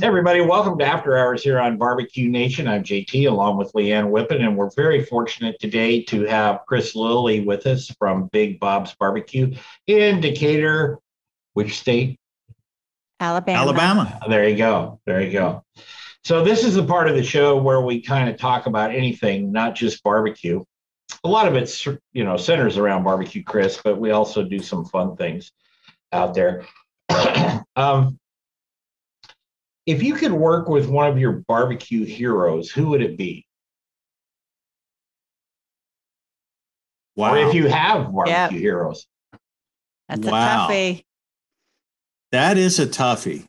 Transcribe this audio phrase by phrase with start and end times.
[0.00, 2.66] Hey everybody, welcome to After Hours here on Barbecue Nation.
[2.66, 7.40] I'm JT along with Leanne Whippen, and we're very fortunate today to have Chris Lilly
[7.40, 9.54] with us from Big Bob's Barbecue
[9.86, 10.98] in Decatur.
[11.52, 12.18] Which state?
[13.20, 13.58] Alabama.
[13.58, 14.20] Alabama.
[14.28, 14.98] There you go.
[15.04, 15.62] There you go.
[16.24, 19.52] So this is the part of the show where we kind of talk about anything,
[19.52, 20.64] not just barbecue.
[21.22, 24.86] A lot of it's you know centers around barbecue, Chris, but we also do some
[24.86, 25.52] fun things
[26.12, 26.64] out there.
[27.76, 28.18] um,
[29.86, 33.46] if you could work with one of your barbecue heroes, who would it be?
[37.16, 37.34] Wow.
[37.34, 38.62] Or if you have barbecue Yep.
[38.62, 39.06] heroes.
[40.08, 40.68] That's Wow.
[40.70, 41.04] a toughie.
[42.30, 43.48] That is a toughie.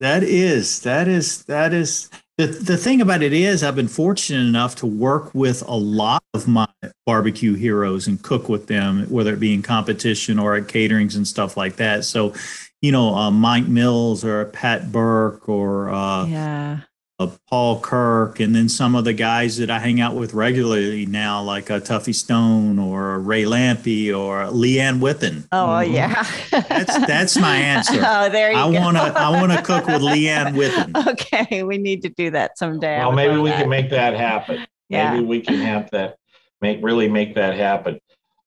[0.00, 2.10] That is, that is, that is
[2.40, 6.22] the the thing about it is I've been fortunate enough to work with a lot
[6.32, 6.66] of my
[7.04, 11.28] barbecue heroes and cook with them, whether it be in competition or at caterings and
[11.28, 12.04] stuff like that.
[12.06, 12.32] So,
[12.80, 16.78] you know, uh, Mike Mills or Pat Burke or uh, Yeah.
[17.18, 21.04] uh, Paul Kirk, and then some of the guys that I hang out with regularly
[21.04, 25.46] now, like uh, Tuffy Stone or Ray Lampe or Leanne Whippen.
[25.52, 25.92] Oh Mhm.
[25.92, 26.24] yeah.
[26.68, 28.00] That's that's my answer.
[28.02, 28.80] oh, there you I go.
[28.80, 31.06] want to I want to cook with Leanne Whippen.
[31.08, 32.98] Okay, we need to do that someday.
[32.98, 33.60] Well, maybe we that.
[33.60, 34.66] can make that happen.
[34.88, 35.12] Yeah.
[35.12, 36.16] Maybe we can have that
[36.62, 38.00] make really make that happen.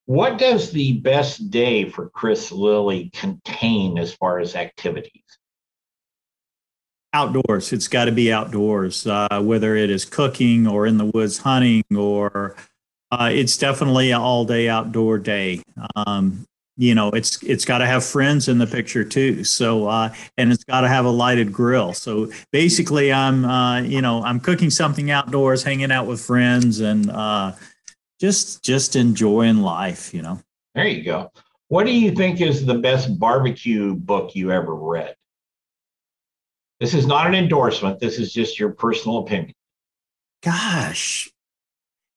[0.05, 5.23] What does the best day for Chris Lilly contain as far as activities?
[7.13, 7.71] Outdoors.
[7.71, 11.83] It's got to be outdoors, uh, whether it is cooking or in the woods hunting,
[11.95, 12.55] or
[13.11, 15.61] uh, it's definitely an all day outdoor day.
[15.95, 19.43] Um, you know, it's it's got to have friends in the picture too.
[19.43, 21.93] So, uh, and it's got to have a lighted grill.
[21.93, 27.11] So basically, I'm uh, you know I'm cooking something outdoors, hanging out with friends, and
[27.11, 27.53] uh,
[28.23, 30.13] just just enjoying life.
[30.13, 30.39] You know.
[30.75, 31.29] There you go.
[31.67, 35.16] What do you think is the best barbecue book you ever read?
[36.79, 38.00] This is not an endorsement.
[38.00, 39.53] This is just your personal opinion.
[40.41, 41.29] Gosh.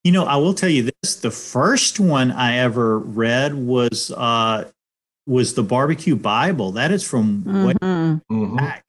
[0.05, 1.17] You know, I will tell you this.
[1.17, 4.71] The first one I ever read was uh
[5.27, 6.71] was the barbecue Bible.
[6.73, 8.23] That is from way Mhm.
[8.31, 8.57] Mhm.
[8.57, 8.85] back.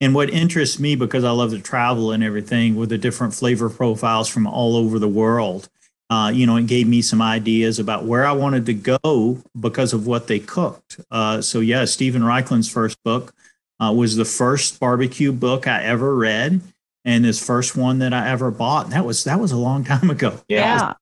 [0.00, 3.68] And what interests me because I love to travel and everything with the different flavor
[3.68, 5.68] profiles from all over the world.
[6.10, 9.92] Uh, you know, it gave me some ideas about where I wanted to go because
[9.92, 11.00] of what they cooked.
[11.08, 13.32] Uh, so yeah, Steven Raichlen's first book
[13.78, 16.60] uh, was the first barbecue book I ever read,
[17.04, 18.90] and his first one that I ever bought.
[18.90, 20.40] That was that was a long time ago.
[20.48, 20.94] Yeah.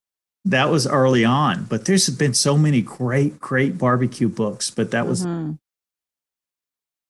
[0.44, 1.64] That was early on.
[1.64, 4.70] But there's been so many great, great barbecue books.
[4.70, 5.58] But that was Mhm.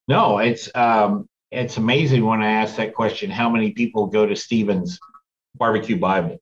[0.07, 3.31] No, it's um, it's amazing when I ask that question.
[3.31, 4.99] How many people go to Steven's
[5.57, 6.41] barbecue Bible?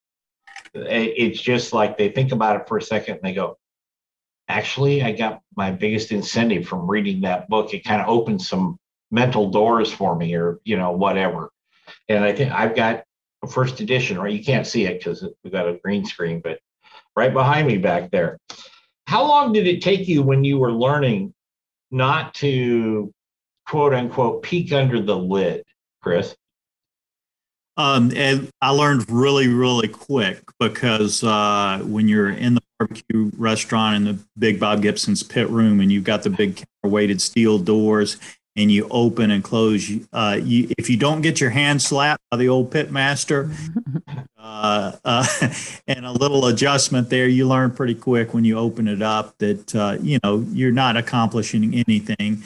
[0.77, 3.57] It- It's just like they think about it for a second and they go,
[4.49, 7.75] "Actually, I got my biggest incentive from reading that book.
[7.75, 8.79] It kind of opened some
[9.11, 11.51] mental doors for me, or you know, whatever."
[12.09, 13.05] And I think I've got
[13.43, 14.33] a first edition, right?
[14.33, 16.59] You can't see it because we've got a green screen, but
[17.15, 18.39] right behind me back there.
[19.07, 21.33] How long did it take you when you were learning
[21.91, 23.13] not to
[23.69, 25.63] quote unquote peek under the lid,
[26.03, 26.37] Chris?
[27.77, 33.97] Um, and I learned really, really quick because uh, when you're in the barbecue restaurant
[33.97, 38.17] in the Big Bob Gibson's pit room and you've got the big weighted steel doors
[38.57, 42.39] and you open and close, uh, you, if you don't get your hand slapped by
[42.39, 43.51] the old pit master
[44.39, 45.27] uh, uh,
[45.87, 49.75] and a little adjustment there, you learn pretty quick when you open it up that
[49.75, 52.43] uh, you know you're not accomplishing anything.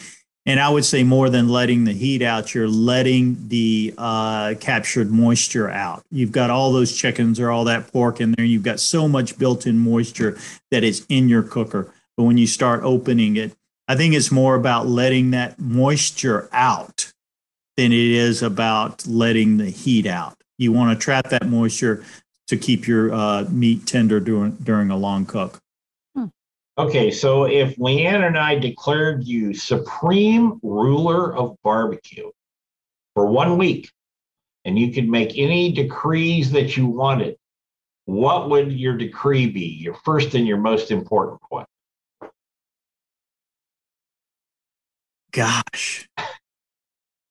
[0.47, 5.11] And I would say more than letting the heat out, you're letting the uh, captured
[5.11, 6.03] moisture out.
[6.11, 8.47] You've got all those chickens or all that pork in there.
[8.47, 10.39] You've got so much built-in moisture
[10.71, 11.93] that is in your cooker.
[12.17, 13.55] But when you start opening it,
[13.87, 17.13] I think it's more about letting that moisture out
[17.77, 20.37] than it is about letting the heat out.
[20.59, 22.05] You want to trap that moisture
[22.49, 25.61] to keep your uh, meat tender during during a long cook.
[26.81, 32.31] Okay, so if Leanne and I declared you supreme ruler of barbecue
[33.15, 33.91] for one week,
[34.65, 37.37] and you could make any decrees that you wanted,
[38.07, 39.67] what would your decree be?
[39.67, 41.67] Your first and your most important one?
[45.33, 46.09] Gosh,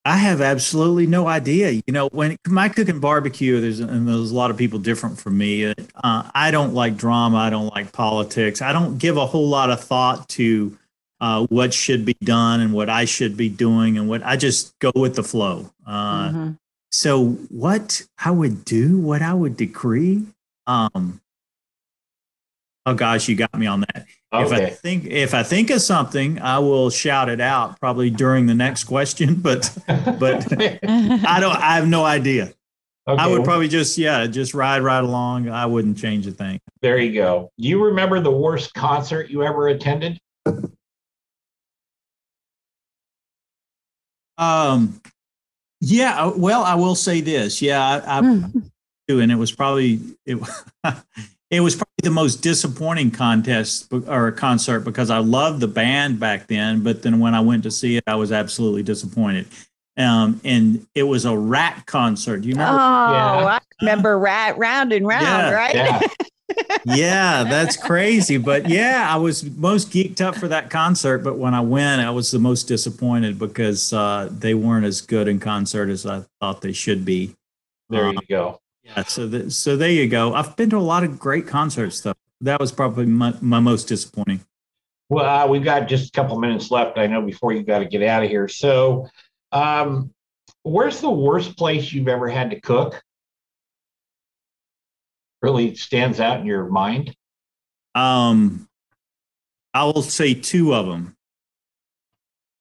[0.09, 1.69] I have absolutely no idea.
[1.69, 5.37] You know, when my cooking barbecue, there's and there's a lot of people different from
[5.37, 5.65] me.
[5.67, 7.37] Uh, I don't like drama.
[7.37, 8.59] I don't like politics.
[8.59, 10.75] I don't give a whole lot of thought to
[11.21, 14.73] uh, what should be done and what I should be doing, and what I just
[14.79, 15.69] go with the flow.
[15.85, 16.57] Uh, Mhm.
[16.91, 20.23] So, what I would do, what I would decree.
[20.65, 21.21] Um,
[22.87, 24.07] oh gosh, you got me on that.
[24.31, 28.45] If I think if I think of something, I will shout it out probably during
[28.45, 29.35] the next question.
[29.41, 31.55] But but I don't.
[31.55, 32.53] I have no idea.
[33.07, 35.49] I would probably just yeah, just ride right along.
[35.49, 36.59] I wouldn't change a thing.
[36.81, 37.51] There you go.
[37.57, 40.19] Do you remember the worst concert you ever attended?
[44.37, 45.01] Um,
[45.81, 46.25] yeah.
[46.25, 47.61] uh, Well, I will say this.
[47.61, 48.71] Yeah, I, I Mm.
[49.07, 50.37] do, and it was probably it.
[51.51, 56.47] It was probably the most disappointing contest or concert because I loved the band back
[56.47, 59.47] then, but then when I went to see it, I was absolutely disappointed.
[59.97, 62.41] Um, and it was a Ratt concert.
[62.41, 62.79] Do you Oh, remember?
[62.79, 65.75] I remember right round and round, Yeah, right?
[65.75, 66.01] Yeah,
[66.85, 68.37] yeah, that's crazy.
[68.37, 71.19] But yeah, I was most geeked up for that concert.
[71.19, 75.27] But when I went, I was the most disappointed because uh, they weren't as good
[75.27, 77.35] in concert as I thought they should be.
[77.89, 78.59] there you go.
[78.83, 80.33] Yeah, so th- so there you go.
[80.33, 82.13] I've been to a lot of great concerts though.
[82.41, 84.41] That was probably my, my most disappointing.
[85.09, 86.97] Well, uh, we've got just a couple minutes left.
[86.97, 88.47] I know before you got to get out of here.
[88.47, 89.07] So,
[89.51, 90.13] um,
[90.63, 93.01] where's the worst place you've ever had to cook?
[95.41, 97.15] Really stands out in your mind?
[97.95, 98.67] Um,
[99.73, 101.15] I will say two of them.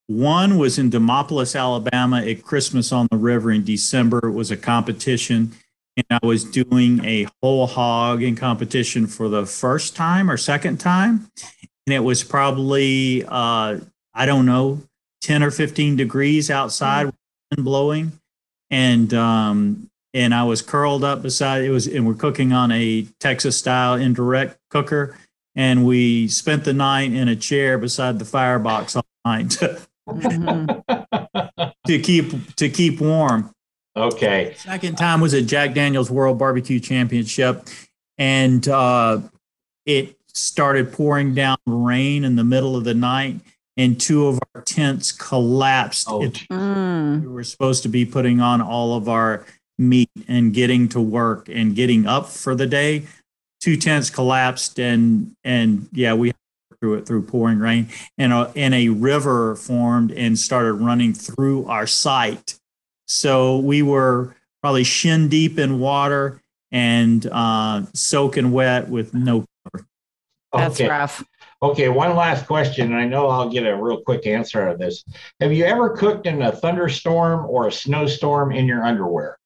[0.06, 4.20] One was in Demopolis, Alabama at Christmas on the River in December.
[4.26, 5.52] It was a competition,
[5.98, 10.78] and I was doing a whole hog in competition for the first time or second
[10.78, 11.28] time.
[11.86, 13.78] And it was probably, uh,
[14.14, 14.80] I don't know,
[15.22, 17.06] 10 or 15 degrees outside,
[17.50, 18.12] wind blowing.
[18.70, 23.06] And, um, and I was curled up beside it was, and we're cooking on a
[23.18, 25.16] Texas style indirect cooker
[25.56, 31.72] and we spent the night in a chair beside the firebox all night to, Mhm.
[31.86, 33.50] to keep to keep warm.
[33.98, 34.54] Okay.
[34.58, 37.66] Second time was at Jack Daniel's World Barbecue Championship,
[38.16, 39.20] and uh,
[39.86, 43.40] it started pouring down rain in the middle of the night,
[43.76, 46.06] and two of our tents collapsed.
[46.10, 47.22] Oh, It- Mm.
[47.22, 49.44] we were supposed to be putting on all of our
[49.78, 53.06] meat and getting to work and getting up for the day.
[53.60, 56.32] Two tents collapsed, and and yeah, we
[56.80, 61.64] through it through pouring rain, and a, and a river formed and started running through
[61.66, 62.57] our site.
[63.08, 66.40] So we were probably shin deep in water
[66.70, 69.44] and uh, soaking wet with no
[70.52, 70.88] That's okay.
[70.88, 71.24] rough.
[71.62, 71.88] Okay.
[71.88, 72.92] One last question.
[72.92, 75.04] and I know I'll get a real quick answer out of this.
[75.40, 79.38] Have you ever cooked in a thunderstorm or a snowstorm in your underwear?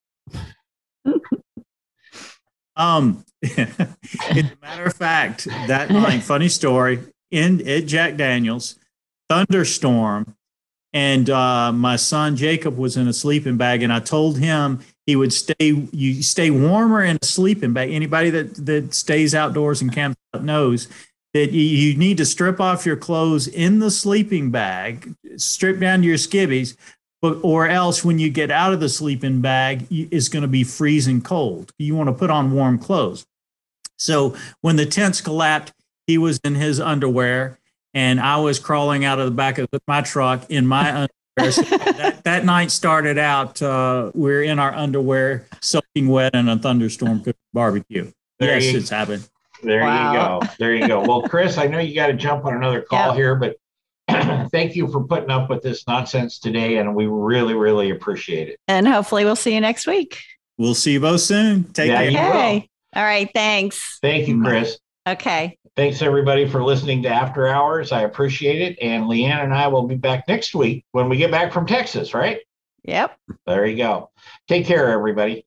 [2.76, 7.00] Um, as a matter of fact, that night, funny story,
[7.31, 8.76] in at Jack Daniels,
[9.29, 10.37] thunderstorm,
[10.93, 15.17] and uh, my son Jacob was in a sleeping bag, and I told him he
[15.17, 15.89] would stay.
[15.93, 17.91] You stay warmer in a sleeping bag.
[17.91, 20.89] Anybody that that stays outdoors and camps out knows
[21.34, 26.06] that you, need to strip off your clothes in the sleeping bag, strip down to
[26.06, 26.77] your skivvies,
[27.22, 30.65] but or else when you get out of the sleeping bag it's going to be
[30.65, 33.25] freezing cold you want to put on warm clothes
[33.96, 35.72] so when the tents collapsed
[36.06, 37.58] he was in his underwear
[37.94, 40.89] and i was crawling out of the back of my truck in my
[41.37, 46.49] underwear So that, that night started out uh, we're in our underwear soaking wet in
[46.49, 49.29] a thunderstorm cooking barbecue There yes you- it's happened
[49.63, 50.13] There Wow.
[50.13, 50.19] you
[50.49, 50.53] go.
[50.58, 51.01] There you go.
[51.03, 53.15] Well, Chris, I know you got to jump on another call Yeah.
[53.15, 53.56] here, but
[54.51, 56.79] thank you for putting up with this nonsense today.
[56.79, 58.58] And we really, really appreciate it.
[58.67, 60.19] And hopefully we'll see you next week.
[60.58, 62.19] we'll see you both soon take Yeah, care you.
[62.19, 62.69] Okay.
[62.96, 63.31] All right.
[63.32, 63.99] Thanks.
[64.03, 64.79] Thank you, Chris.
[65.06, 65.59] Okay.
[65.75, 67.93] Thanks, everybody, for listening to After Hours.
[67.93, 68.79] I appreciate it.
[68.81, 72.15] And Leanne and I will be back next week when we get back from Texas,
[72.15, 72.41] right?
[72.85, 73.17] Yep.
[73.47, 74.11] There you go.
[74.49, 75.47] Take care, everybody.